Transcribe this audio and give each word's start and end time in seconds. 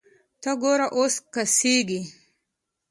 ته 0.41 0.51
ګوره 0.61 0.87
اوس 0.97 1.13
کسږي 1.33 2.01